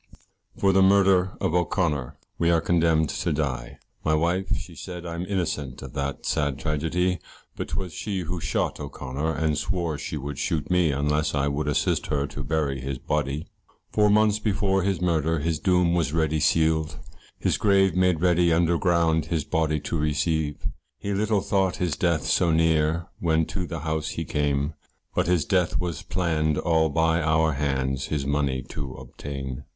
For 0.57 0.73
the 0.73 0.81
murder 0.81 1.33
of 1.39 1.53
O'Connor 1.53 2.17
we 2.39 2.49
are 2.49 2.59
condemned 2.59 3.09
to 3.09 3.31
die; 3.31 3.77
My 4.03 4.15
wife 4.15 4.57
she 4.57 4.73
said 4.73 5.05
I'm 5.05 5.27
innocent 5.27 5.79
of 5.83 5.93
that 5.93 6.25
sad 6.25 6.57
tragedy, 6.57 7.19
But 7.55 7.67
'twas 7.67 7.93
she 7.93 8.21
who 8.21 8.39
shot 8.39 8.79
O'Connor 8.79 9.35
and 9.35 9.55
swore 9.55 9.99
she 9.99 10.17
would 10.17 10.39
shoot 10.39 10.71
me, 10.71 10.91
Unless 10.91 11.35
I 11.35 11.47
would 11.49 11.67
assist 11.67 12.07
her 12.07 12.25
to 12.25 12.43
bury 12.43 12.79
his 12.81 12.97
body. 12.97 13.45
Four 13.91 14.09
months 14.09 14.39
before 14.39 14.81
his 14.81 15.01
murder 15.01 15.37
his 15.37 15.59
doom 15.59 15.93
was 15.93 16.13
ready 16.13 16.39
sealed, 16.39 16.97
His 17.37 17.57
grave 17.59 17.95
made 17.95 18.21
ready 18.21 18.51
under 18.51 18.79
ground 18.79 19.25
his 19.27 19.43
body 19.43 19.79
to 19.81 19.99
receive, 19.99 20.65
He 20.97 21.13
little 21.13 21.41
thought 21.41 21.75
his 21.75 21.95
death 21.95 22.25
so 22.25 22.51
near 22.51 23.05
when 23.19 23.45
to 23.53 23.67
the 23.67 23.81
house 23.81 24.07
he 24.09 24.25
came, 24.25 24.73
But 25.13 25.27
his 25.27 25.45
death 25.45 25.79
was 25.79 26.01
plann'd 26.01 26.57
all 26.57 26.89
by 26.89 27.21
our 27.21 27.51
hands 27.53 28.07
his 28.07 28.25
money 28.25 28.63
to 28.69 28.95
obtain. 28.95 29.63